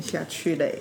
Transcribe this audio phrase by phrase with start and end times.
[0.00, 0.78] 下去嘞。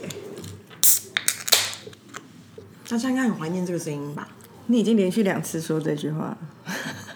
[2.88, 4.28] 大家应该很怀念这个声音吧？
[4.68, 6.38] 你已经连续两次说这句话，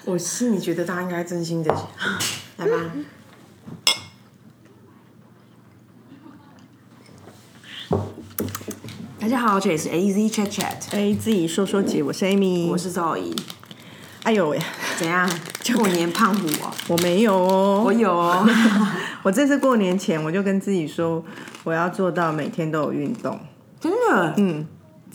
[0.03, 1.73] 我心里觉得大家应该真心的，
[2.57, 2.91] 来吧。
[9.19, 13.35] 大家好，这里是 A Z Chat Chat，哎，自己说说姐，我是 Amy，我是赵怡。
[14.23, 14.59] 哎呦喂，
[14.97, 15.29] 怎样？
[15.75, 16.73] 过年胖虎哦？
[16.87, 18.47] 我没有哦，我有哦。
[19.25, 21.25] 我这次过年前我就跟自己说，
[21.63, 23.39] 我要做到每天都有运动。
[23.81, 24.35] 真的？
[24.37, 24.67] 嗯，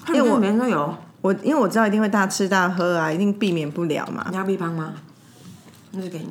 [0.08, 0.92] 因为我每天都有。
[1.20, 4.26] 我因为我知道一定会大吃大喝啊，一定避免不了嘛。
[4.28, 4.94] 你要避胖吗？
[5.92, 6.26] 那就给你。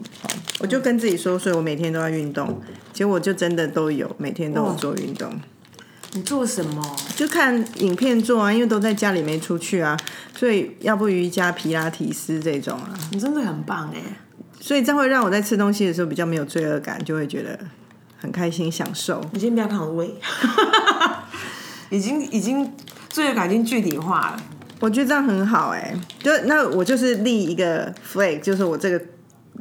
[0.60, 2.62] 我就跟自己说，所以我每天都要运动。
[2.92, 5.32] 结果就真的都有，每天都有做运动。
[6.12, 6.84] 你做什么？
[7.16, 9.98] 就看影片做啊，因为都在家里没出去啊，
[10.36, 12.92] 所以要不瑜伽、皮拉提斯这种啊。
[13.14, 14.02] 你真的很棒哎！
[14.60, 17.58] 所以这样会让我在吃东西的时候比较没有罪恶感，就会觉得
[18.18, 19.22] 很开心、享受。
[19.32, 20.14] 你先不要看我的胃，
[21.90, 22.72] 已经已经
[23.10, 24.44] 罪恶感已经具体化了。
[24.80, 29.02] 我觉得这样很好哎，就那我就是立一个 flag，就是我这个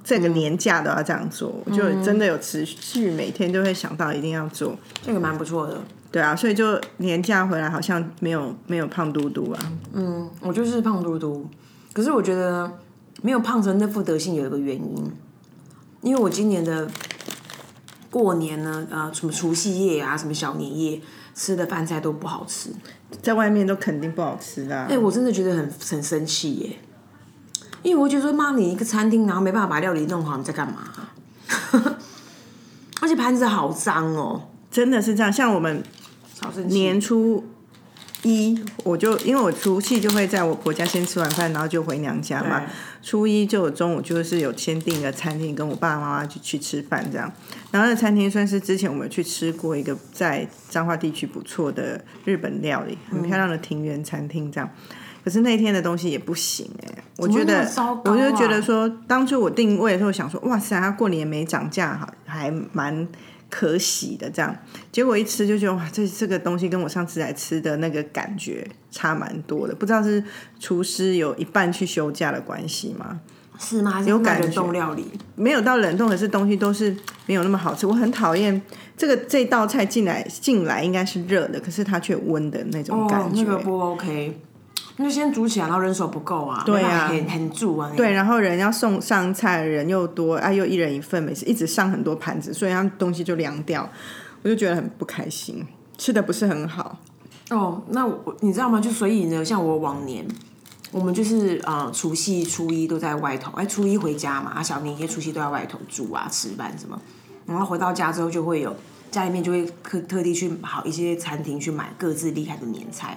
[0.05, 5.81] 这个年假都要这样做，我就真的有持续每天都会想到一定要做，这个蛮不错的。
[6.13, 9.73] 对啊，所以就年假回来好像没有没有胖嘟嘟啊。
[9.93, 11.49] 嗯，我就是胖嘟嘟，
[11.93, 12.71] 可是我觉得
[13.23, 15.13] 没有胖成那副德性有一个原因，
[16.03, 16.89] 因为我今年的
[18.11, 21.01] 过年呢，呃，什么除夕夜啊，什么小年夜
[21.35, 22.71] 吃的饭菜都不好吃，
[23.23, 24.85] 在外面都肯定不好吃的。
[24.85, 26.79] 哎，我真的觉得很很生气耶，
[27.83, 30.89] 因为我觉得说，妈，你一个餐厅，然后没办法把料理弄好，你在干嘛？
[33.01, 35.83] 而且盘子好脏哦，真的是这样，像我们。
[36.69, 37.45] 年初
[38.23, 42.63] 一，我就因为我除夕就会在我婆家先吃完饭，然后就回娘家嘛。
[43.03, 47.33] 初一就有中午就是有签订一个餐厅，跟我爸爸妈妈去去吃饭这样。
[47.71, 54.69] 然后那餐厅算是之前我们去吃过一个在彰化地区不错的日本料理，很漂亮的庭园餐厅这样。
[55.25, 57.71] 可是那天的东西也不行哎，我觉得
[58.05, 63.07] 我就觉得说，当初我定位的时候想说，哇塞，他过年没涨价，哈，还蛮。
[63.51, 64.57] 可喜的这样，
[64.93, 69.75] 结果一吃就觉得哇，这这个东西跟我上次来吃的那个感觉差蛮多的。
[69.75, 70.23] 不知道是
[70.61, 73.21] 厨师有一半去休假的关系吗？
[73.59, 74.01] 是吗？
[74.07, 75.05] 有感冷冻料理
[75.35, 76.95] 没有到冷冻，可是东西都是
[77.27, 77.87] 没有那么好吃。
[77.87, 78.63] 我很讨厌
[78.97, 84.41] 这个这道菜进来进来应该是热的，可是它却温的那种感觉，那个不 OK。
[85.01, 87.91] 那先煮起来，然后人手不够啊，对啊，很很煮啊。
[87.97, 93.89] 对，然后人要送上菜，人又多，啊，又一人一份，每次一直上很多盘子，所以他东西就凉掉，
[94.43, 95.65] 我就觉得很不开心，
[95.97, 96.99] 吃的不是很好。
[97.51, 98.81] 哦，那我你知道吗？
[98.81, 100.27] 就所以呢，像我往年，
[100.91, 107.01] 我们就是呃，除夕初一都在外头，哎，初一回家嘛，啊，小年夜除夕都在外头住啊，吃饭什么，
[107.47, 108.75] 然后回到家之后就会有
[109.13, 113.17] 家里面就会特特地去好一些餐厅去买各自厉害的年菜。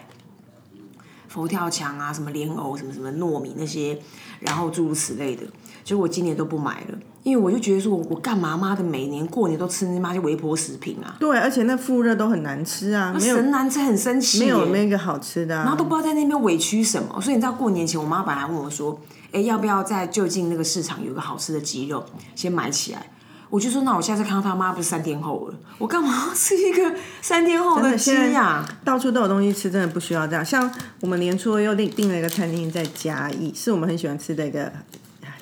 [1.32, 3.98] 佛跳墙啊，什么莲藕，什么什么糯米那些，
[4.42, 5.44] 然后诸如此类的，
[5.82, 11.16] 结果我今年都不买了，因为我就觉得说，我干嘛妈的每年过年都吃那妈些微波食品啊？
[11.22, 17.22] 对，而且那复热都很难吃啊，神难吃，很生气，没有那个好吃的，然后都不知道在那边委屈什么。
[17.22, 19.00] 所以你知道过年前，我妈本来问我说，
[19.32, 22.04] 哎，要不要在就近那个市场有个好吃的鸡肉，
[22.36, 23.08] 先买起来。
[23.52, 28.66] 我就说，那我下次看到他妈不是三天后了，我干嘛吃一个三天后的鸡呀？
[28.86, 30.44] 到处都有东西吃，真的不需要这样。
[30.44, 34.72] 像我们年初又订订了一个餐厅在嘉义，是我们很喜欢吃的一个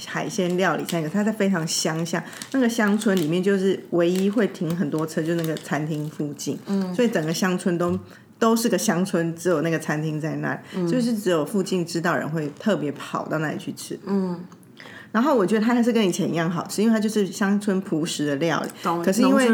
[0.08, 7.98] 海鲜料理餐厅，它在非常乡下，那个乡村里面就是唯一会停很多车，就那个餐厅附近，嗯，所以整个乡村都
[8.40, 14.44] 都是个乡村，只有那个餐厅在那，就是只有附近知道人会特别跑到那里去吃，嗯。
[15.12, 18.70] 然后我觉得它还是跟以前一样好吃，因为它就是乡村朴实的料理。
[19.04, 19.48] 可是因为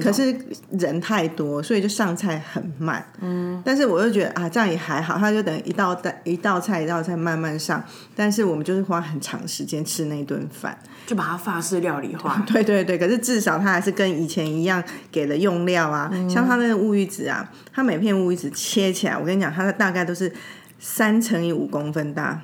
[0.00, 0.36] 可是
[0.70, 3.04] 人太多，所以就上菜很慢。
[3.20, 3.62] 嗯。
[3.64, 7.82] 但是我又觉得啊，这样也还好，它就等一道菜一道菜一道菜慢慢上。
[8.14, 10.76] 但是我们就是花很长时间吃那顿饭，
[11.06, 12.44] 就把它法式料理化。
[12.46, 20.30] 对对对，可是至少它还是跟以前一样给了用料啊，像它那个乌鱼子啊，它每片乌鱼子切起来，我跟你讲，它的大概都是
[20.78, 22.42] 三乘以五公分大，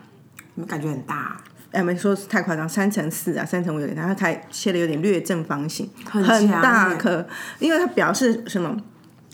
[0.54, 1.36] 你感觉很大。
[1.74, 7.26] 哎，没说太夸张，三乘四啊，三乘五有点大，它才切的有点略正方形，很大颗，
[7.58, 8.76] 因为它表示什么？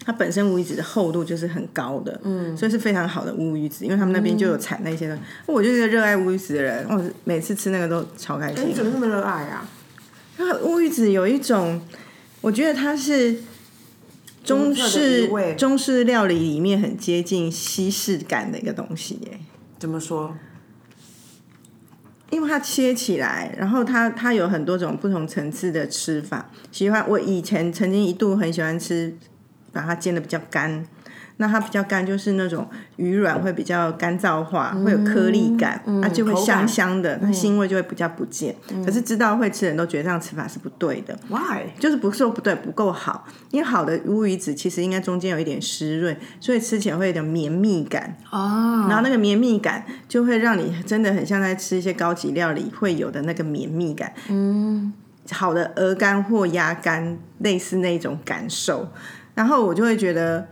[0.02, 5.16] 它本身乌鱼子的厚度就是很高的，嗯，所以是非常好的乌鱼子，因为他们那边就有产那些的。
[5.44, 8.70] 我就是热爱乌鱼子的人，我每次吃那个都超开心。
[8.70, 9.68] 你怎么那么热爱啊？
[10.62, 11.82] 乌鱼子有一种，
[12.40, 13.40] 我觉得它是
[14.42, 15.28] 中式
[15.58, 19.38] 中式料理里面很接近西式感的一个东西耶。
[19.78, 20.34] 怎么说？
[22.30, 26.48] 因为它切起来，然后它它有很多种不同层次的吃法。
[26.72, 29.14] 喜欢我以前曾经一度很喜欢吃
[29.72, 30.86] 把它煎的比较干。
[31.40, 38.54] 那它比较干，就是那种鱼软会比较干燥化，会有颗粒感，它就会香香的，那腥味就会比较不见。
[38.84, 41.18] 可是知道会吃人都觉得这样吃法是不对的。
[41.30, 41.70] Why？
[41.78, 43.26] 就是不是说不对，不够好。
[43.50, 48.18] 因为好的乌鱼子其实应该中间有一点湿润，所以吃起来会有点绵密感。
[48.30, 54.12] 哦，然后那个绵密感就会让你真的很像在吃一些高级料理会有的那个绵密感。
[54.28, 54.92] 嗯，
[55.30, 58.88] 好的鹅肝或鸭肝类似那种感受，
[59.34, 60.46] 然后我就会觉得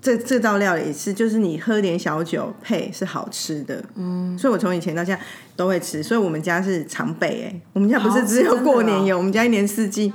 [0.00, 3.82] 这这道料理是就是你喝点小酒配是好吃的。
[3.94, 5.22] 嗯，所以我从以前到现在
[5.56, 10.12] 都会吃，所以我们家是常备哎、我们家不是只有过年有，我们家一年四季。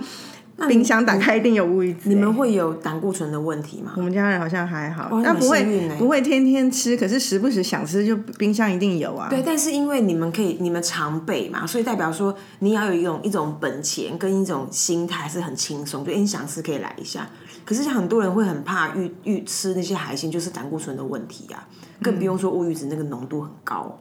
[0.67, 3.93] 冰箱打开一定有乌鱼子、你们会有胆固醇的问题吗？
[3.97, 9.27] 我们家人好像还好，哇但不会不会天天吃，可是时不时想吃就冰箱一定有啊。
[9.27, 17.27] 对，但是因为你们可以，你们常备嘛，所以代表说你要有一种一种本钱跟一种心态是很轻松，就诶你想吃可以来一下。
[17.65, 21.67] 可是像很多人会很怕遇遇吃那些海鲜，就是胆固醇的问题啊，
[22.01, 23.99] 更不用说乌鱼子那个浓度很高。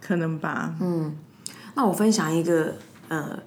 [0.00, 0.74] 可能吧。
[0.80, 1.16] 嗯
[1.74, 2.74] 那我分享一个
[3.08, 3.38] 呃，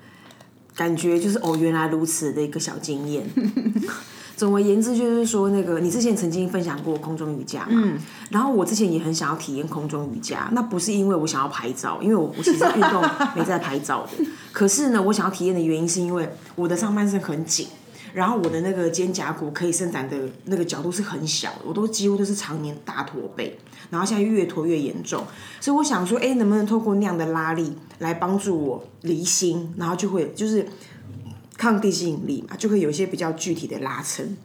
[0.76, 3.24] 感觉就是哦，原来如此的一个小经验。
[4.36, 7.68] 总而言之，就是说，那个你之前曾经分享过空中瑜伽嘛？
[7.72, 7.98] 嗯。
[8.32, 13.02] 然后我之前也很想要体验空中瑜伽，那不是因为我想要拍照，因为我我其实运动
[13.36, 14.26] 没在拍照的。
[14.52, 17.68] 可是呢，我想要体验的原因是因为我的上半身很紧，
[18.16, 23.60] 然后我的那个肩胛骨可以伸展的那个角度是很小，我都几乎都是常年大驼背，
[23.90, 25.26] 然后现在越驼越严重，
[25.60, 30.66] 所以我想说，哎，能不能透过那样的拉力来帮助我离心，然后就会就是
[31.58, 34.38] 抗地心引力嘛，就会有一些比较具体的拉伸。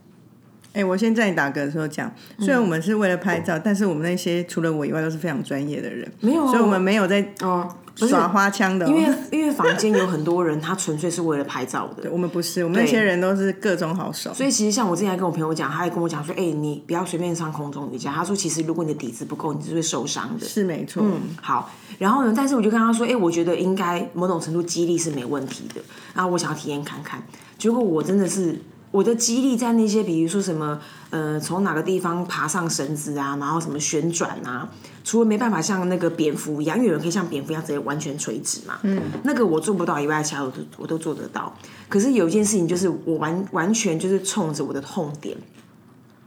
[0.73, 12.09] 哎、我先在你打嗝的时候讲，虽然我们是为了拍照，但是我们那些除了我以外都是非常专业的人，没有啊所以我们没有在哦，耍花枪的哦、因为因为房间有很多人，他纯粹是为了拍照的。
[12.11, 14.33] 我们不是，我们那些人都是各种好手。
[14.33, 18.13] 所以其实像我之前还跟我朋友讲，他还跟我讲说，哎、你不要随便上空中瑜伽。
[18.13, 20.47] 他说，其实如果你的底子不够，你是会受伤的。
[20.47, 25.81] 是没错，嗯好，然后呢，但是我就跟他说，哎、我觉得应该某种程度激励是没问题的，
[26.15, 27.21] 然后我想要体验看看。
[27.59, 28.59] 结果我真的是
[28.91, 34.69] 我的激励在那些，比如说什么，呃，从哪个地方爬上绳子啊，然后什么旋转啊，
[35.05, 41.57] 除了没办法像那个蝙蝠一样，因为有人可以像蝙蝠一样直接完全垂直嘛，嗯，那个我做不到以外，其他我都我都做得到。
[41.89, 45.37] 可是有一件事情就是我完完全就是冲着我的痛点，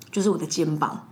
[0.09, 1.07] 就是我的肩膀。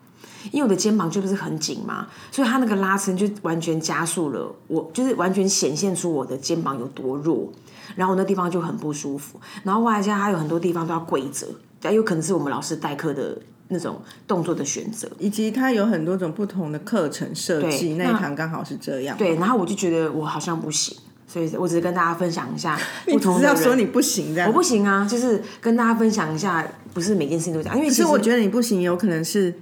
[0.52, 7.52] 因为我的肩膀就不是很紧嘛，所以它那个拉伸就完全加速了，我就是完全显现出我的肩膀有多弱，
[7.96, 11.48] 然后我那地方就很不舒服，然后外加它有很多地方都要跪着，
[11.84, 15.10] 也有可能是我们老师代课的那种动作的选择。
[15.20, 19.18] 以及它有很多种不同的课程设计，对那一堂刚好是这样。
[19.18, 20.98] 对，然后我就觉得我好像不行，
[21.28, 23.56] 所以我只是跟大家分享一下不 你只是同的人。
[23.56, 24.50] 要说你不行这样。
[24.50, 29.54] 我不行啊，就是跟大家分享一下，不是每件事情都这样，因为其实我觉得你不行，有可能是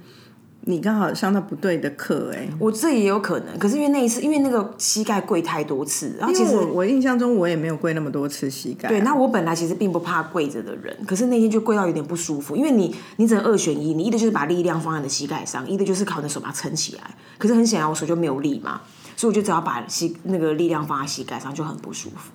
[0.62, 17.02] 你刚好上到不对的课哎、我这也有可能，可是因为那一次，因为那个膝盖跪太多次，然后其实我我印象中我也没有跪那么多次膝盖啊、对，那我本来其实并不怕跪着的人，可是那天就跪到有点不舒服，因为你你只能二选一，你一的就是把力量放在你的膝盖上，一的就是靠你的手把它撑起来。
[17.38, 18.82] 可是很显然我手就没有力嘛，
[19.16, 22.30] 所以我就只要把膝那个力量放在膝盖上，就很不舒服。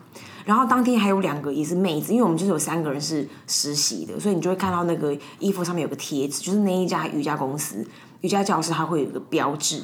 [0.45, 7.83] 然后当天还有两个也是妹子，因为我们就是有三个人是实习的，所以你就会看到那个衣服上面有个贴纸，就是那一家瑜伽公司
[8.25, 9.83] 瑜伽教室它会有一个标志。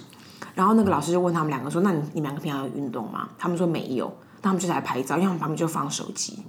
[0.56, 4.12] 然后那个老师就问他们两个说：“那你你们两个平常有运动吗？”他们说没有，
[4.42, 6.44] 那他们就来拍照，因为他们旁边就放手机。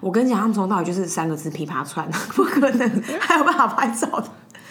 [0.00, 4.28] 我跟你讲，他们从头到尾就是三个字噼啪串， 不可能还有办法拍照的。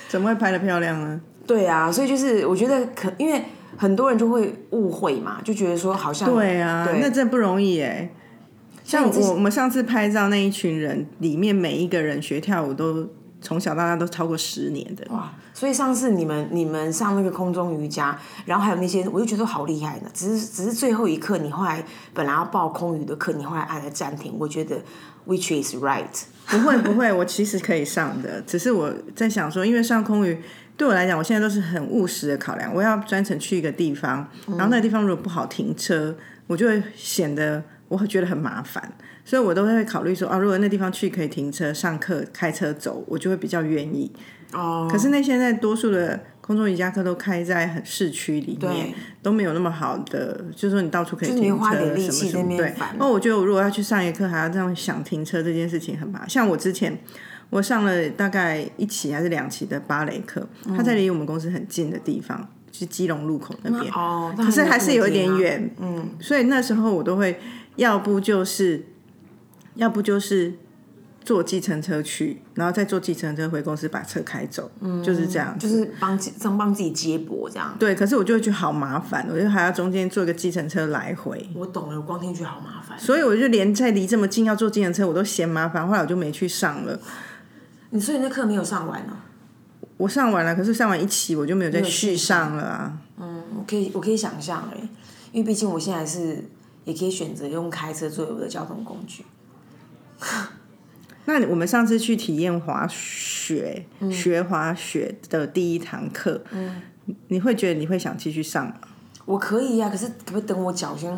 [0.07, 1.19] 怎么会拍的漂亮呢？
[1.45, 3.43] 对啊，所以就是我觉得可，因为
[3.75, 8.09] 很多人就会误会嘛，就觉得说好像对啊，对那真不容易哎。
[8.85, 13.05] 像我我们上次拍照那一群人里面，每一个人学跳舞都
[13.47, 15.07] 从小到大都超过十年的。
[15.09, 20.09] 哇，所以上次你们你们上那个空中瑜伽，然后还有那些，我就觉得好厉害呢。
[20.13, 21.81] 只是只是最后一刻，你后来
[22.13, 24.35] 本来要报空余的课，你后来按了暂停。
[24.37, 24.75] 我觉得
[25.25, 26.03] which is right。
[26.47, 30.37] 不会不会，我其实可以上的，只是我在想说，因为上空余
[30.75, 32.75] 对我来讲，我现在都是很务实的考量。
[32.75, 36.13] 我要专程去一个地方，然后那个地方如果不好停车，
[36.47, 38.93] 我就会显得我会觉得很麻烦，
[39.27, 44.09] 所以我都会考虑说啊，如果那地方去可以停车、上课、开车走，我就会比较愿意。
[44.53, 52.55] 哦，可是那现在多数的空中瑜伽课都开在很市区里面，都没有那么好的，就是说你到处可以停车什么那什么。
[52.55, 56.29] 对，那我觉得我如果要去上一课，还要这样想停车这件事情很麻烦。
[56.29, 56.97] 像我之前
[57.49, 63.91] 我上了大概一期还是两期的芭蕾课，它在离我们公司很近的地方，就是基隆路口那边。
[63.91, 65.39] 哦，可是还是有一点远。
[65.39, 67.37] 远，嗯，所以那时候我都会，
[67.75, 68.85] 要不就是，
[69.77, 70.53] 要不就是
[71.23, 77.75] 坐计程车去，然后再坐计程车回公司把车开走，嗯，就是这样，就是帮自帮帮自己接驳这样。
[77.77, 82.97] 对，可是我就会觉得好麻烦，我就还要中间坐一个计程车来回，我懂了，我光听去好麻烦。
[82.97, 86.99] 所以我就连在离这么近要坐计程车我都嫌麻烦，后来我就没去上了。
[87.89, 89.17] 你所以那课没有上完呢？
[89.97, 92.97] 我上完了，可是上完一期我就没有再续上了啊。
[93.19, 94.87] 嗯，我可以我可以想象哎，
[95.31, 96.45] 因为毕竟我现在是
[96.85, 99.25] 也可以选择用开车作为我的交通工具。
[101.25, 106.41] 那我们上次去体验滑雪，学滑雪的第一堂课，
[107.27, 108.73] 你会觉得你会想继续上吗？
[109.25, 111.13] 我可以呀，可是可不可以等我脚先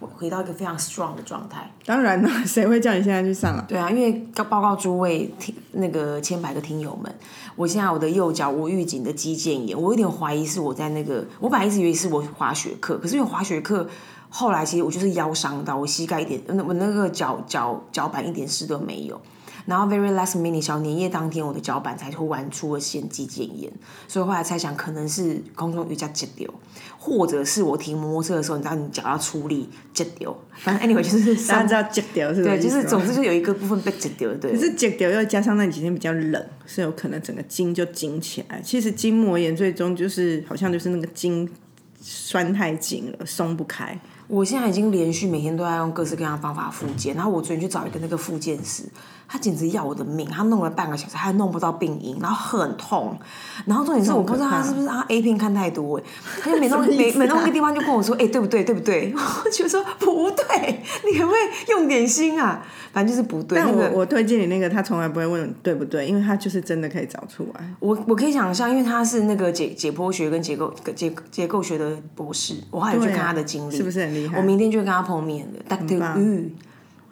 [0.00, 1.70] 回到一个非常 strong 的状态？
[1.86, 3.64] 当然了， 谁会叫你现在去上啊？
[3.68, 7.14] 对啊，因为要报告诸位听那个千百个听友们，
[7.54, 13.88] 我现在我的右脚无预警的肌腱炎，我有点怀疑是我在那个，我本来一直以为是我滑雪课，可是因为滑雪课。
[14.34, 19.20] 后来其实我就是腰伤到，我膝盖一点，那我那个脚脚脚板一点事都没有。
[19.66, 23.70] 然后 very last minute 小年夜当天，我的脚板才突然出了腺肌腱炎，
[24.08, 26.52] 所以后来猜想可能是空中瑜伽折掉，
[26.98, 30.36] 或者是我停摩托车的时候，你知道你脚要出力折掉。
[30.56, 34.28] 反正 anyway 就是 三知道折掉是对，就是总之就有一个部分被折掉。
[34.40, 38.60] 对，可是折掉又加上那几天比较冷，是有可能整个筋就紧起来。
[38.64, 41.48] 其实筋膜炎最终就是好像就是那个筋
[42.00, 43.96] 酸太紧了，松不开。
[44.32, 48.82] 我现在已经连续每天都在用各式各样的方法复健，然后我昨天去找一个那个复健师。
[49.32, 50.28] 他简直要我的命！
[50.28, 53.18] 他弄了半个小时，还弄不到病因，然后很痛。
[53.64, 56.02] 然后重点是我不知道他是不是他 A 片看太多哎，
[56.42, 58.62] 他就每弄 每每弄个地方就跟我说：“哎，对不对？
[58.62, 62.62] 对不对？” 我就说不对，你可不可以用点心啊？
[62.92, 63.56] 反正就是不对。
[63.56, 67.64] 但我我推荐你那个，他从来不会问对不对，因为他就是真的可以找出来。
[67.80, 74.36] 我我可以想象，因为他是那个解解剖学跟结构结结构学的博士，我还有去看他的经历，是不是很厉害？
[74.36, 76.50] 我明天就会跟他碰面的，Doctor Yu。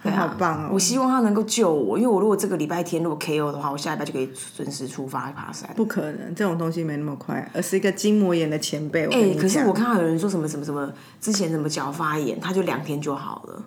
[0.08, 0.70] 好棒哦！
[0.72, 5.68] 我希望他能够救我，因为我如果这个礼拜天如果 KO 的话，我下礼拜就可以准时出发爬山。
[5.76, 9.04] 不可能，这种东西没那么快，而是一个筋膜炎的前辈。
[9.08, 10.90] 哎，可是我看到有人说什么什么什么，
[11.20, 13.62] 之前什么脚发炎，他就两天就好了。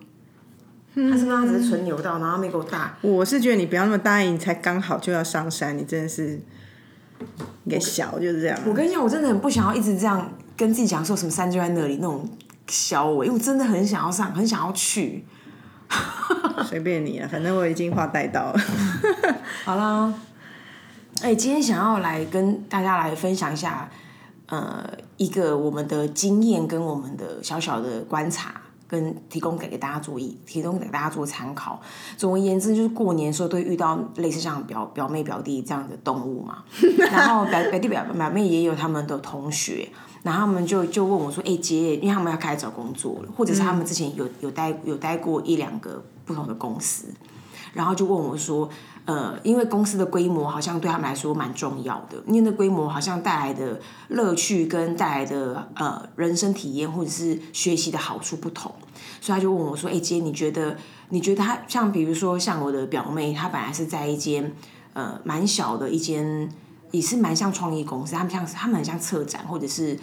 [0.96, 2.98] 他是不是他只是纯扭到，然后没给我大？
[3.02, 6.40] 我是觉得你不要那么答应，才刚好就要上山，你真的是
[7.70, 8.60] 给小就是这样。
[8.66, 12.28] 我跟你讲，我真的很不想要一直这样跟自己讲说什么山就在那里那种
[12.68, 15.24] 小我，因为我真的很想要上，很想要去。
[16.65, 18.60] 随便你啊，反正我已经话带到了。
[19.65, 20.13] 好啦，
[21.22, 23.89] 哎，今天想要来跟大家来分享一下，
[24.48, 24.83] 呃，
[25.17, 31.81] 一个我们的经验跟我们的小小的观察，跟提供给给大家做意，提供给大家做参考。
[32.17, 36.63] 总而言之，就是过年的时候都遇到类似像表表妹表弟这样的动物嘛，
[37.12, 39.88] 然后表表弟表表妹也有他们的同学。
[40.24, 47.06] 然后他们就就问我说：“哎，姐，因为他们要开始找工作了，或者是他们之前有有待有待过一两个不同的公司，
[47.74, 48.70] 然后就问我说：，
[49.06, 58.72] 呃，因为公司的规模好像对他们来说蛮重要的，因为那规模好像带来的乐趣跟带来的呃人生体验或者是学习的好处不同，
[59.22, 60.77] 所以他就问我说：，哎，姐，你觉得
[61.10, 64.53] 你觉得他像比如说像我的表妹，她本来是在一间
[64.94, 66.50] 呃蛮小的一间。”
[66.94, 69.98] 也是蛮像创意公司，他们像他们很像策展，或者是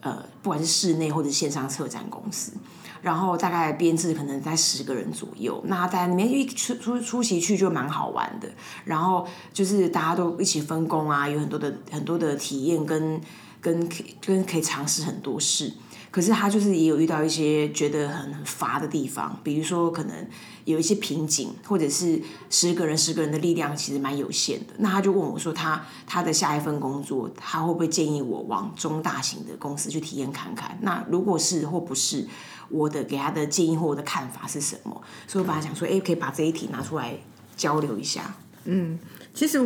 [0.00, 2.52] 呃，不管是室内或者线上策展公司，
[3.02, 5.62] 然后大概编制可能在十个人左右。
[5.66, 8.48] 那在里面一出出出席去就蛮好玩的，
[8.84, 13.20] 然后就是大家都一起分工啊，有很多的很多的体验跟
[13.60, 13.88] 跟
[14.20, 15.72] 跟可以尝试很多事。
[16.10, 20.26] 可是他就是也有遇到一些觉得很很乏的地方，比如说可能
[20.64, 24.74] 有一些瓶颈，或者是十个人十个人的力量其实蛮有限的。
[24.78, 30.76] 那他就问我说，他他的下一份工作，他会不会建议我往中大型的公司去体验看看？
[30.82, 32.26] 那如果是或不是，
[32.70, 35.02] 我的给他的建议或我的看法是什么？
[35.26, 37.14] 所以我把他想说，哎，可以把这一题拿出来
[37.56, 38.34] 交流一下。
[38.64, 38.98] 嗯，
[39.34, 39.58] 其实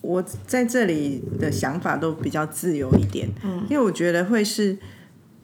[0.00, 4.76] 我在这里的想法都比较自由一点，嗯，因为我觉得会是。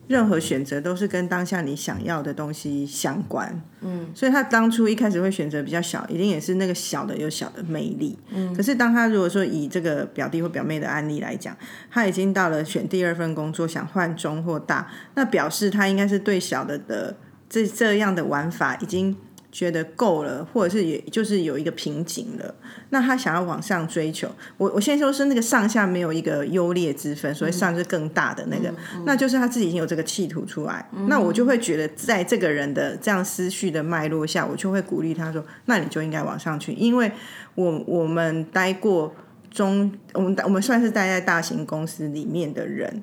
[0.09, 8.55] 任何选择都是跟当下你想要的东西相关，嗯，所以他当初一开始会选择比较小，一定也是那个小的有小的魅力，嗯。
[8.55, 11.57] 可是当他如果说以这个表弟或表妹的案例来讲，
[11.91, 17.17] 他已经到了选第二份工作，想换中或大，那表示他应该是对小的的
[17.49, 19.17] 这这样的玩法已经。
[19.57, 22.55] 觉得够了，或者是也就是有一个瓶颈了，
[22.91, 24.29] 那他想要往上追求。
[24.59, 28.71] 我我现在说是那个上下没有一个优劣之分，所以上是更大的那个，
[29.07, 30.87] 那就是他自己已经有这个企图出来。
[31.09, 37.11] 那我就会觉得，在这个人的这样思绪的脉络下，我就会鼓励他说：“那你就应该往上去，因为
[37.55, 39.15] 我我们待过
[39.51, 43.03] 中，我们我们算是待在大型公司里面的人。”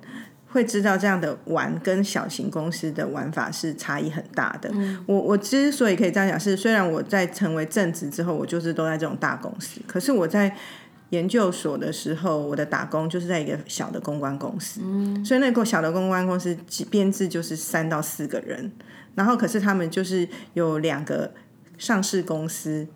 [0.54, 4.72] 会知道这样的玩跟小型公司的玩法是差异很大的。
[5.08, 10.56] 我我之所以可以这样讲，是虽然我在成为正职之后，我就是都在这种大公司，可是我在
[11.10, 14.80] 研究所的时候，我的打工就是在一个小的公关公司，
[15.26, 16.56] 所以那个小的公关公司
[16.92, 18.72] 编制就是三到四个人，
[19.16, 21.32] 然后可是他们就是有两个
[21.80, 22.88] 上市公司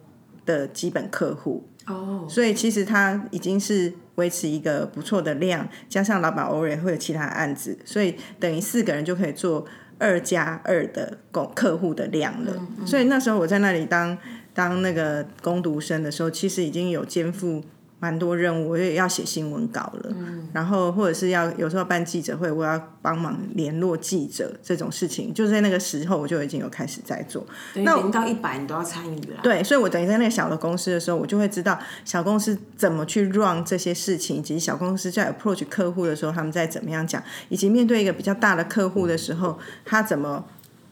[0.46, 1.68] 的基本客户。
[1.88, 9.66] 哦，所以其实他已经是维持一个不错的量，加上老板偶尔会有其他案子，所以等于四个人就可以做
[9.98, 12.54] 二加二的供客户的量了。
[12.86, 14.18] 所以那时候我在那里当
[14.54, 17.64] 当那个攻读生的时候，其实已经有肩负。
[18.00, 20.16] 蛮多任务，我也要写新闻稿了，
[20.54, 27.46] 然后或者是要有时候办记者会，我要帮忙联络记者这种事情，就在那个时候我就已经有开始在做。
[27.74, 29.40] 那零到一百你都要参与了。
[29.42, 40.46] 对，所以我等于在那个小的公司的时候，我就会知道小公司怎么去 run 这些事情，以及小公司在 approach 客户的时候，他们在怎么样讲，以及面对一个比较大的客户的时候，他怎么。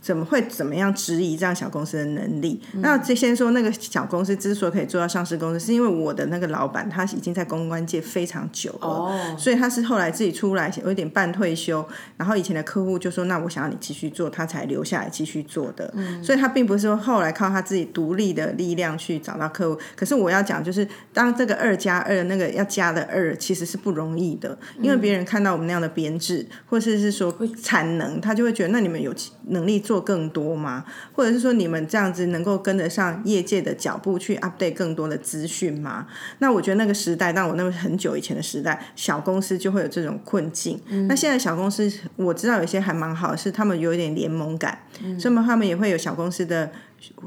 [0.06, 2.62] 怎么会怎么样质疑这样小公司的能力？
[2.74, 11.84] 那这先说那个小公司之所以可以做到上市公司，是因为我的那个老板他已经在公关界非常久了，所以他是后来自己出来有一点半退休，
[12.18, 19.82] 然后以前的客户就说：“那我想要你继续做，他才留下来继续做的。”所以他并不是说后来靠他自己独立的力量去找到客户。
[19.96, 29.12] 可是我要讲，就是当这个二加二那个要加的二其实是不容易的，因为别人看到我们那样的编制，或者是说产能，他就会觉得那你们有
[29.48, 29.95] 能力做。
[29.96, 30.84] 做更多吗？
[31.14, 36.08] 或者是说你们这样子能够跟得上业界的脚步去 update 更多的资讯吗？
[36.40, 40.78] 那我觉得那个时代，但我那个很久以前的时代，小公司就会有这种困境。
[41.08, 44.80] 那现在小公司我知道有些还蛮好，是他们有一点联盟感，
[45.18, 46.70] 所以他们也会有小公司的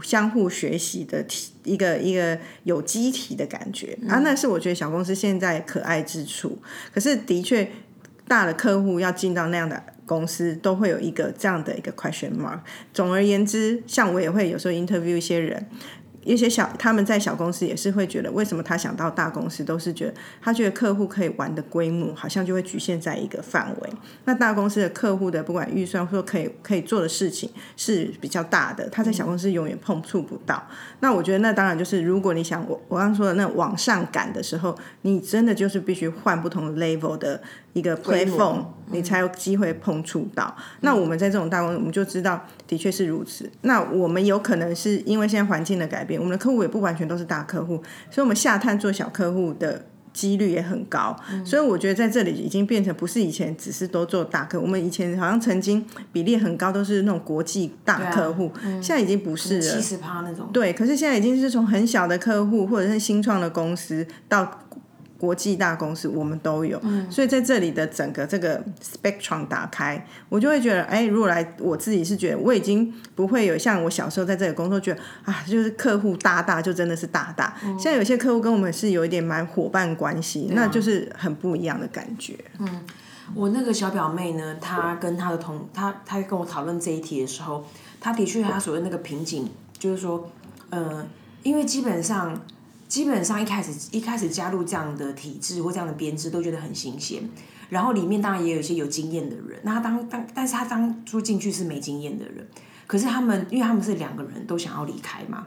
[0.02, 1.24] 相互学习的
[1.64, 4.18] 一个一个有机体的感觉啊。
[4.18, 6.58] 那是我觉得小公司现在可爱之处。
[6.92, 7.70] 可是的确，
[8.28, 9.82] 大的客户要进到那样的。
[10.08, 12.60] 公司都会有一个这样的一个 question mark。
[12.94, 15.66] 总而言之，像我也会有时候 interview 一些人。
[16.24, 23.90] 一些小他们在小公司也是会觉得，为什么他想到大公司都是觉得他觉得客户可以玩的规模好像就会局限在一个范围。
[24.26, 30.62] 那大公司的客户的不管预算或可以可以做的事情是比较大的，他在小公司永远碰触不到。
[31.00, 37.40] 那我觉得那当然就是如果你想我我刚说的那往上赶的时候，你真的就是必须换不同的 level 的
[37.78, 40.54] 一个 platform，你才有机会碰触到。
[40.80, 43.50] 那我们在这种大公司，我们就知道的确是如此。
[43.62, 46.20] 那我们有可能是因为现在环境的改变。
[46.20, 47.76] 我们的客户也不完全都是大客户，
[48.10, 51.16] 所以我们下探做小客户的几率也很高。
[51.44, 58.50] 所以我觉得在这里已经变成不是以前只是都做大客，我们以前好像曾经比例很高，都是那种国际大客户，
[58.82, 60.48] 现在已经不是了，七十趴那种。
[60.52, 64.60] 对，可是现在已经是从很小的客户或者是新创的公司到。
[65.18, 77.56] 国际大公司我们都有，所以在这里的整个这个 spectrum 打开，我就会觉得，哎，如果来我自己是觉得我已经不会有像我小时候在这里工作，觉得啊，就是客户大大就真的是大大。
[77.76, 82.36] 现在有些客户跟我们是有一点蛮伙伴关系，那就是很不一样的感觉。
[82.60, 82.82] 嗯，
[83.34, 87.64] 我那个小表妹呢，她跟她的同她她跟我讨论这一题的时候，
[87.98, 90.30] 她的确她所谓那个瓶颈，就是说，
[90.70, 91.04] 呃，
[91.42, 92.40] 因为基本上。
[92.88, 97.22] 基本上一开始一开始加入这样的体制或这样的编制都觉得很新鲜，
[97.68, 102.48] 然后里面当然也有一些有经验的人，那他当当但是他当初进去是没经验的人，
[102.86, 105.46] 可是他们因为他们是两个人都想要离开嘛，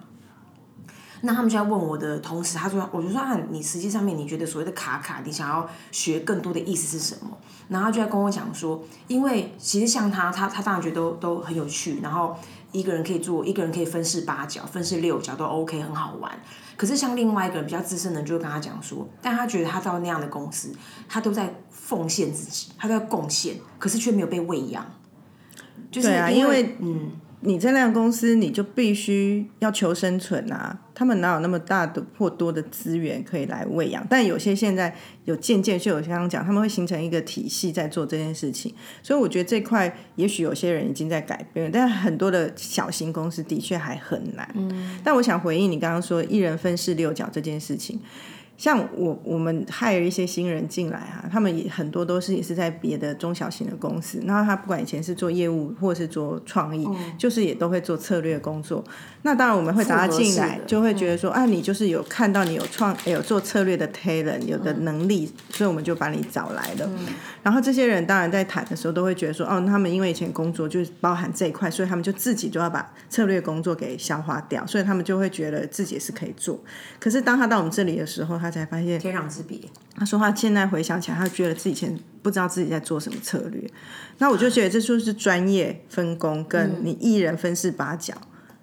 [1.22, 7.36] 那他们就在问我的同时，他说我就说啊，你实际上面你觉得所谓的卡卡，你想要学更多的意思是什么？
[7.70, 12.38] 然后他就在跟我讲说，因为其实像他他他当然觉得都都很有趣，然后
[12.72, 16.32] 一个人可以做，一个人可以分饰八角，分饰六角都 OK 很好玩。
[16.82, 20.74] 可是像另外一个人比较资深的人就会跟他讲说，但他觉得他到那样的公司，
[21.08, 24.84] 他都在奉献自己，他都在贡献，可是却没有被喂养。
[25.92, 27.12] 就是因为嗯。
[27.44, 30.80] 你在那个公司，你就必须要求生存啊！
[30.94, 34.06] 他们哪有那么大的或多的资源可以来喂养？
[34.08, 38.74] 但有些现在有渐渐就有刚刚讲，他们会形成一个体系在做这件事情。
[39.02, 44.48] 所以我觉得这块也许有些人已经在改变，但很多的小型公司的确还很难。
[44.56, 48.00] 嗯，但我想回应你刚刚说一人分饰六角这件事情。
[48.62, 58.84] 像我我们害了一些新人进来啊，他们也很多都是也是在别的中小型的公司，然后他不管以前是做业务或是做创意，就是也都会做策略工作。
[59.24, 66.88] 那当然我们会打他进来，就会觉得说啊，你就是有看到你有创有做策略的 talent，有的能力，所以我们就把你找来了。
[67.42, 76.60] 然后这些人当然在谈的时候都会觉得说，哦，他们因为以前工作就是包含这一块，所以他们就自己就要把策略工作给消化掉，所以他们就会觉得自己是可以做。
[77.00, 79.58] 可是当他到我们这里的时候，他他才发现天壤之别。
[79.96, 83.64] 他说他现在回想起来，他觉得自己以前不知道自己在做什么策略。
[84.18, 88.14] 那我就觉得这就是专业分工，跟你一人分饰八角。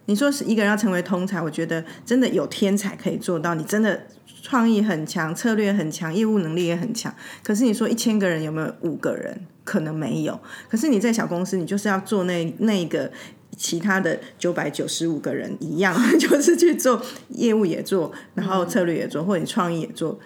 [0.07, 3.55] 你说是一个人要成为通才，我觉得真的有天才可以做到。
[3.55, 4.07] 你真的
[4.43, 7.15] 创意很强，策略很强，业务能力也很强。
[7.43, 9.47] 可是你说一千个人有没有五个人？
[9.65, 10.41] 可能没有。
[10.71, 13.13] 可是你在小公司，你就是要做那那个
[13.59, 20.19] 其他的九百九十五个人一样， 就是去做业务也做，然后策略也做，或者你创意也做。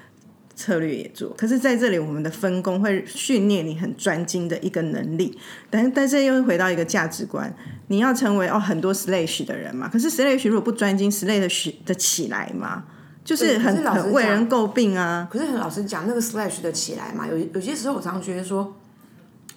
[0.55, 5.37] 策略也做，可是在这里我们的分工会训练你很专精的一个能力，
[5.71, 7.53] 但但是又回到一个价值观，
[7.89, 12.85] 你要成为哦很多 slash 的人嘛，可是 slash 如果不专精，slash 的起来嘛，
[13.25, 15.27] 就是很很为人诟病啊。
[15.33, 18.77] 可是很老实讲，那个 slash 的起来嘛，有有些时候我常常觉得说，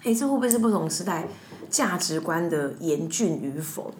[0.02, 1.28] 哎，这会不会是不同时代
[1.70, 3.94] 价值观的严峻与否？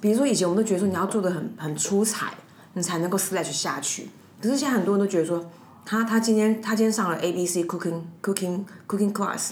[0.00, 2.34] 比如说以前我们都觉得说你要做的很很出彩，
[2.74, 4.08] 你才能够 slash 下去，
[4.40, 5.50] 可是现在很多人都觉得说。
[5.84, 9.50] 他他今天他今天上了 A B C cooking cooking cooking class，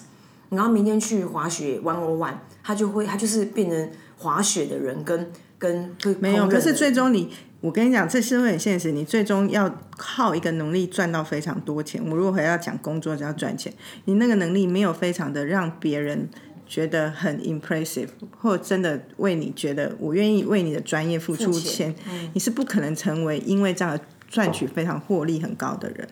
[0.48, 12.00] 然后明天去滑雪 one on one，他就会他就是变成滑雪的人跟跟没有，可是最终你我跟你讲，这是会很现实，你最终要靠一个能力赚到非常多钱。
[12.08, 16.28] 我如果还要讲工作就要赚钱，你那个能力没有非常的让别人
[16.70, 18.06] 觉得很 impressive，
[18.38, 21.92] 或真的为你觉得我愿意为你的专业付出钱，
[22.32, 26.08] 你是不可能成为因为这样赚取非常获利很高的人。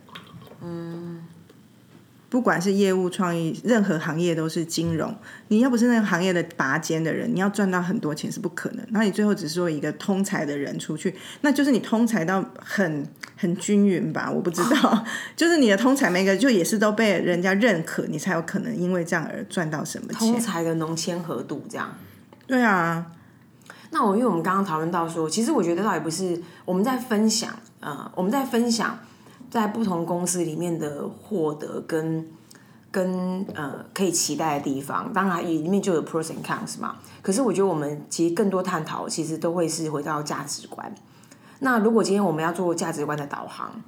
[2.28, 5.14] 嗯，不管是业务创意，任何行业都是金融。
[5.48, 8.86] 你要不是那个行业的拔尖的人，你要赚到很多钱是不可能。
[8.90, 14.30] 那你最后只是说一个通才的人出去，那就是你通才到很 很均匀吧？
[14.30, 20.18] 我不知道， 就是你的通才每个就也是都被人家认可，你才有可能因为这样而赚到什么钱。
[20.18, 21.96] 通才的浓签合度这样。
[22.46, 23.06] 对啊，
[23.90, 28.98] 那我因为我们刚刚讨论到说，其实我觉得倒也不是我们在分享，呃，我们在分享。
[29.50, 32.26] 在不同公司里面的获得跟
[32.90, 36.96] 跟呃可以期待的地方，当然也里面就有 pros and cons 嘛。
[37.22, 40.94] 可是我觉得我们其实更多探讨，其实都会是回到价值观。
[41.60, 43.82] 那如果今天我们要做价值观的导航，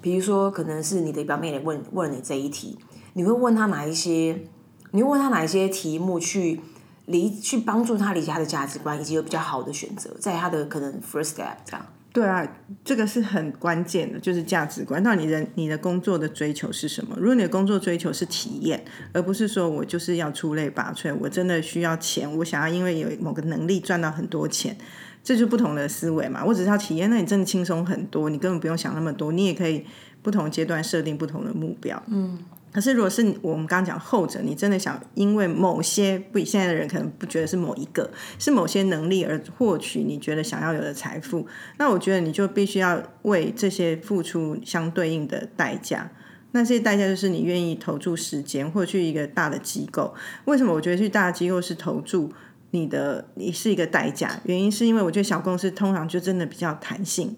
[0.00, 2.78] 比如说可能是你的表妹来问问你这一题，
[3.14, 4.44] 你会问他哪一些？
[4.92, 6.60] 你会问他哪一些题目去
[7.06, 11.84] 理去帮助他理解他的价值观，以及有比较好的选择，在他的可能 first step 这样。
[12.16, 12.42] 对啊，
[12.82, 15.02] 这个是很关键的，就是价值观。
[15.02, 17.14] 那你的你的工作的追求是什么？
[17.18, 24.74] 如果你的工作追求是体验，而不是说我就是要出类拔萃，我真的需要钱，我想要因为有某个能力赚到很多钱，
[25.22, 26.42] 这就不同的思维嘛。
[26.42, 29.84] 我只是要体验，那你真的轻松很多，你根本不用想那么多，你也可以
[30.22, 32.02] 不同阶段设定不同的目标。
[32.06, 32.38] 嗯。
[32.76, 41.46] 可是，如果是我们刚刚讲后者，你真的想因为某些不，现在的人可能不觉得是某一个，是某些能力而获取你觉得想要有的财富，
[41.78, 46.10] 那我觉得你就必须要为这些付出相对应的代价。
[46.52, 50.14] 那这些代价就是你愿意投注时间，或者去一个大的机构。
[50.44, 52.30] 为什么我觉得去大的机构是投注
[52.72, 54.38] 你的，你是一个代价？
[54.44, 57.34] 原因是因为我觉得小公司通常就真的比较弹性。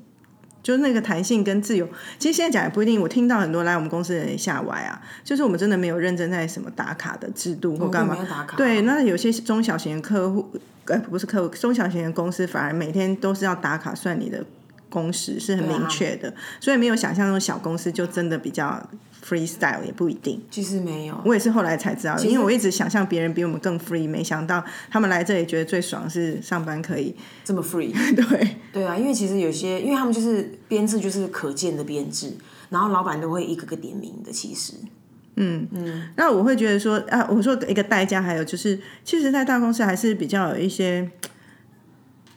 [0.62, 3.00] 就是那个弹性跟自由，其实现在讲也不一定。
[3.00, 8.16] 我听到很多来我们公司的人下歪啊，就是我们真的没有认真在什么打卡的制度或干嘛。
[8.56, 10.50] 对，那有些中小型的客户，
[10.86, 14.44] 呃，不是客户，中小型的公司反而每天都是要打卡算你的。
[14.90, 18.82] 工时是很明确的，所以没有想象中小公司就真的比较
[19.26, 20.42] freestyle 也不一定。
[20.50, 27.92] 其实没有，我也是后来才知道，因为我一直想象别人比我们更 free，没想到他们来这里觉得最爽是上班可以这么 free。
[28.14, 32.32] 对对啊，因为其实有些，因为他们就是编制就是可见的编制，
[32.70, 34.32] 然后老板都会一个个点名的。
[34.32, 34.74] 其实，
[35.36, 41.10] 嗯嗯，那我会觉得说啊，我说一个代价，还有就是，其实，在大公司还是比较有一些。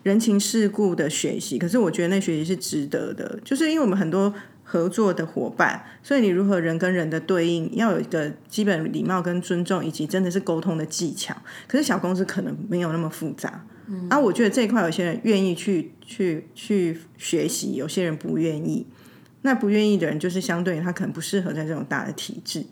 [0.04, 4.34] 人情世故的学习，可是我觉得那学习是值得的，就是因为我们很多
[4.72, 11.36] 合作的伙伴，所以你如何人跟人的对应，要有一个基本礼貌跟尊重，以及真的是沟通的技巧。
[11.68, 18.88] 可是小公司可能没有那么复杂，嗯，啊，我觉得这一块有些人愿意去去去学习，有些人不愿意。
[19.42, 22.66] 那不愿意的人，就是相对他可能不适合在这种大的体制，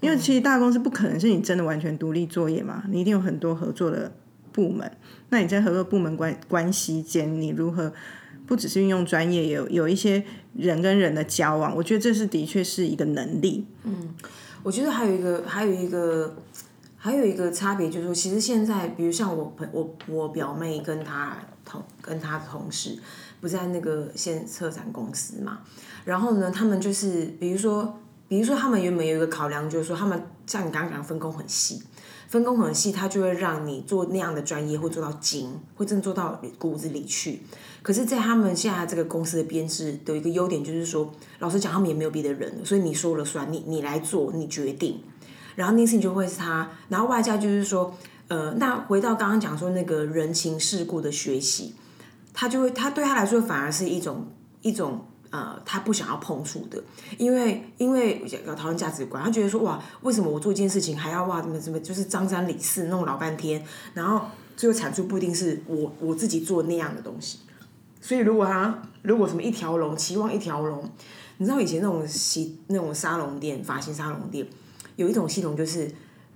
[0.00, 4.12] 因为其实大公司不可能是你真的完全独立作业嘛，你一定有很多合作的。
[4.50, 4.90] 部门，
[5.28, 7.92] 那你在合作部门关关系间，你如何
[8.44, 10.24] 不只是运用专业，有有一些
[10.58, 13.64] 人跟人的交往，我觉得这是的确是一个能力。
[13.84, 14.14] 嗯，
[14.64, 16.34] 我觉得还有一个，还有一个，
[16.96, 22.98] 还有一个差别就是说，其实现在，比如像我朋我我表妹跟她同跟她同事，
[23.40, 25.60] 不在那个现策展公司嘛，
[26.04, 31.82] 然后呢，他们就是比如说比如说他们原本有一个考量，就是说他们像你刚刚讲分工很细，
[32.28, 37.40] 分工很细，他就会让你做那样的专业会做到精，会真的做到骨子里去。
[37.82, 45.00] 可是，在他们现在这个公司的编制的一个优点就是说，老实讲，他们也没有别的人，所以你说了算，你你来做，你决定，
[45.54, 47.96] 然后那事情就会是他，然后外加就是说，
[48.28, 51.74] 呃，那回到刚刚讲说那个人情世故的学习，
[52.34, 54.26] 他就会，他对他来说反而是一种
[54.60, 55.06] 一种。
[55.30, 56.82] 呃，他不想要碰触的，
[57.18, 63.62] 因为因为要讨论价值观，他觉得说哇，为什么我做一件事情还要哇怎么怎么，就是张三李四弄老半天，
[63.92, 67.40] 然后最后产出不一定是我我自己做那样的东西。
[68.00, 70.88] 所以如果他如果什么一条龙期望一条龙，
[71.36, 74.46] 你知道以前那种洗那种沙龙店发型沙龙店
[74.96, 75.90] 有一种系统就是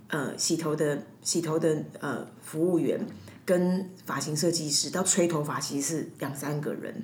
[0.09, 3.03] 呃洗头的洗头的呃服务员
[3.43, 7.03] 跟发型设计师到吹头发其实是两三个人。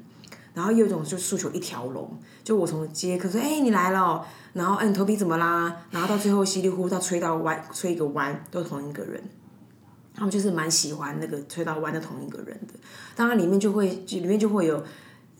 [0.53, 5.73] 然后有一种就诉求一条龙，就我从接客说，哎，你来了，然后，哎，你头皮怎么啦？
[5.91, 9.21] 然后到最后稀里糊涂到吹到弯，吹一个弯，都同一个人。
[10.15, 12.73] 他们就是蛮喜欢那个吹到弯的同一个人的。
[13.15, 14.83] 当然里面就会，里面就会有，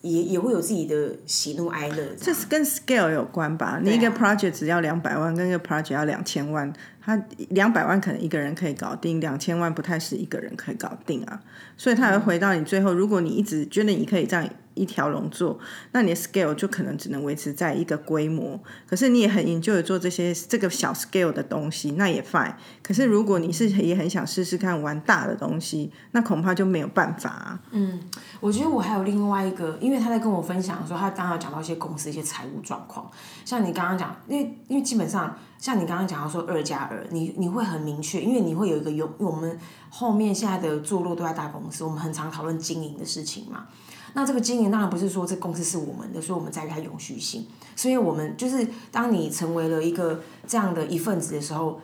[0.02, 2.16] 也也会有自己的喜怒哀乐。
[2.18, 3.80] 这是跟 scale 有关吧？
[3.84, 11.42] 你一个 project 只要两百万，跟一个 project 要两千万，他两百万可能一个人可以搞定，两千万不太是一个人可以搞定啊。
[11.76, 14.48] 所以他会回到你最后，如果你一直觉得你可以这样。
[14.80, 15.60] 一条龙做，
[15.92, 18.60] 那你的 scale 就可能只能维持在一个规模。
[18.88, 22.54] 可是你也很研究的做这些这个小 scale 的东西，那也 fine。
[22.82, 27.60] 可是如果你是也很想试试看玩大的东西，那恐怕就没有办法。
[27.72, 28.00] 嗯，
[28.40, 33.12] 我觉得我还有另外一个，因为他在跟我分享的时候，他刚刚讲到一些公司一些财务状况。
[33.44, 43.66] 像你刚刚讲，因为因为基本上像你刚刚讲到说二加二，你你会很明确，因为你会有一个有我们后面现在的坐落都在大公司，我们很常讨论经营的事情嘛。
[44.14, 47.46] 那这个经营当然不是说这公司是我们的，所以我们在于它永续性。
[47.76, 51.80] 所以我们就是当你成为了一个这样的一份子的时候，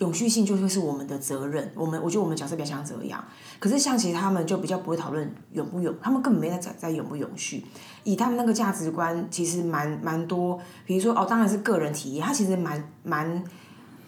[0.00, 1.72] 永续性就会是我们的责任。
[1.74, 3.24] 我们我觉得我们角色比较像这样。
[3.58, 7.64] 可是像其他们就比较不会讨论永不永，他们根本没在在永不永续。
[8.04, 10.58] 以他们那个价值观，其实蛮蛮多。
[10.84, 13.44] 比如说哦，当然是个人体验，他其实蛮蛮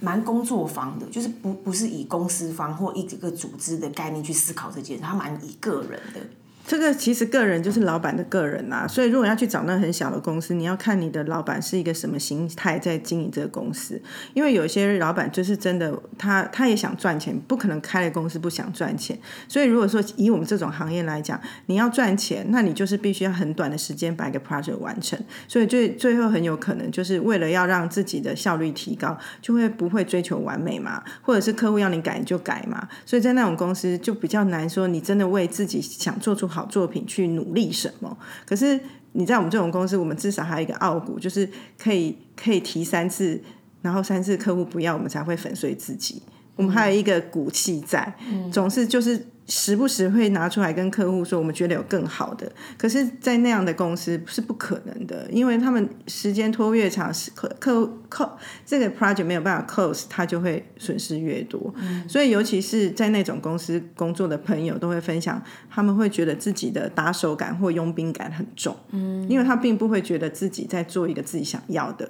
[0.01, 6.21] 蛮工作方的，就是不不是以公司方或一个组织的概念去思考这件事，他蛮以个人的。
[6.65, 14.01] 这个其实个人就是老板的个人呐，所以如果要去找那很小的公司，你要看你的老板是一个什么心态在经营这个公司。
[14.33, 19.19] 因为有些老板就是真的，他他也想赚钱，不可能开了公司不想赚钱。
[19.49, 25.19] 所以如果说以我们这种行业来讲，你要赚钱，那你就是必须要很短的时间把一个 project 完成。
[25.47, 32.89] 所以最最后很有可能就是为了要让自己的效率提高，就会不会追求完美嘛，或者是客户要你改就改嘛。
[33.05, 38.17] 所以在那种公司就比较难说，你真的为自己想做出好作品去努力什么？
[38.47, 38.79] 可是
[39.13, 43.41] 你在我们这种公司，我们至少还有一个傲骨，就是可以可以提三次，
[43.81, 46.23] 然后三次客户不要，我们才会粉碎自己。
[46.55, 48.15] 我们还有一个骨气在，
[48.53, 49.27] 总是就是。
[49.55, 52.51] 时不时会拿出来跟客户说，我们觉得有更好的。
[52.79, 61.73] 可是，在那样的公司是不可能的，因为他们时间拖越长，客客客这个 project 没有办法 close，他就会损失越多。
[62.09, 68.75] 所以，尤其是在那种公司工作的朋友，都会分享，他们会觉得自己的打手感或佣兵感很重。
[68.93, 72.09] 嗯，因为他并不会觉得自己在做一个自己想要的。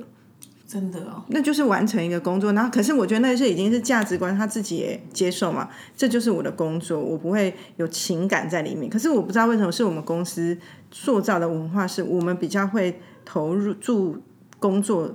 [0.73, 8.89] 真的哦，那就是完成一个工作，然后可是我觉得那些已经是价值观，他自己也接受嘛，这就是我的工作，我不会有情感在里面。
[8.89, 10.57] 可是我不知道为什么是我们公司
[10.91, 14.23] 塑造的文化，是我们比较会投入住
[14.59, 15.15] 工作。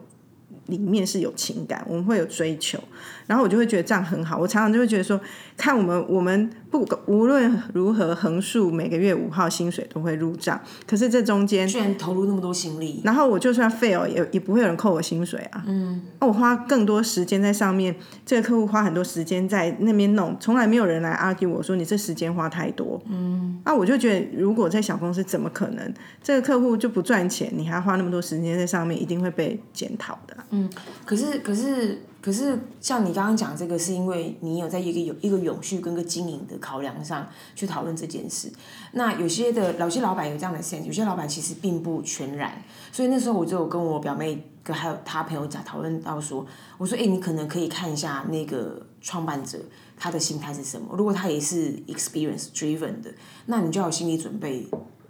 [0.68, 2.78] 里面是有情感，我们会有追求，
[3.26, 4.38] 然后我就会觉得这样很好。
[4.38, 5.18] 我常常就会觉得说，
[5.56, 15.64] 看我们我们不无论如何横竖每个月五号薪水都会入账，可是这中间居然投入那么多心力，然后我就算 fail 也也不会有人扣我薪水啊。
[15.66, 23.02] 嗯，那我花更多时间在上面，这个客户花很多时间在那边弄，从来没有人来 argue 我说你这时间花太多。
[23.10, 30.36] 嗯，那我就觉得如果在小公司怎么可能，这个客户就不赚钱，你还要花那么多时间在上面，一定会被检讨的。
[30.50, 30.70] 嗯，
[31.06, 37.26] 可是可是可是，像你刚刚讲这个，是因为你有在一个有一个永续跟个经营的考量上
[37.56, 38.52] 去讨论这件事。
[38.94, 42.62] 那有些的有些老板有这样的 sense，有些老板其实并不全然。
[42.92, 46.46] 所以那时候我就有跟我表妹跟还有他朋友讲讨论到说，
[46.78, 49.60] 我说哎，你可能可以看一下那个创办者
[49.96, 50.96] 他的心态是什么。
[50.98, 53.14] 如果他也是 experience driven 的，
[53.46, 54.68] 那你就要有心理准备。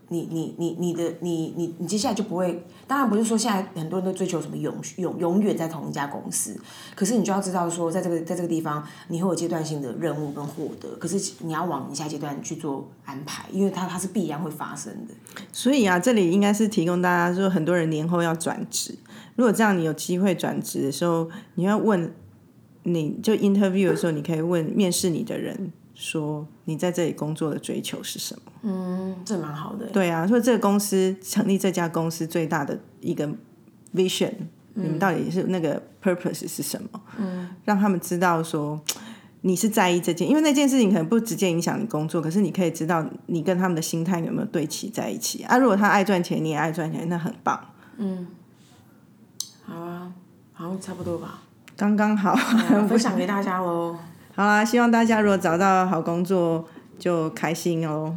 [0.10, 6.58] 你你你你的你你你接下来就不会，当然不是说现在很多人都追求什么永永永远在同一家公司，
[6.96, 15.14] 可是你就要知道说，在这个在这个地方，你会有阶段性的任务跟获得，可是你要往你下阶段去做安排，因为它它是必然会发生的。
[15.52, 18.96] 所以啊，这里应该是提供大家说，很多人年后要转职。
[19.36, 22.12] 如果这样，你有机会转职的时候，你要问，
[22.84, 28.52] 你就 interview 的时候，你可以问面试你的人说，你在这里工作的追求是什么？
[28.62, 29.88] 嗯，这蛮好的。
[29.88, 33.28] 对啊，所以这个公司成立这家公司最大的一个
[33.96, 34.32] vision，、
[34.76, 37.02] 你们到底是那个 purpose 是什么？
[37.18, 38.80] 嗯，让他们知道说
[39.42, 45.58] 你是在意这件，因为那件事情可能不直接影响你工作，可是你可以知道你跟他们的心态有没有对齐在一起啊。
[45.58, 47.60] 如果他爱赚钱，你也爱赚钱，那很棒，
[47.98, 48.28] 嗯
[49.66, 50.14] 好啊，
[50.54, 51.42] 好像差不多吧，
[51.76, 52.36] 刚刚好。
[52.88, 53.98] 分享给大家喽。
[54.38, 56.64] 好啦，希望大家如果找到好工作
[57.00, 58.16] 就开心哦。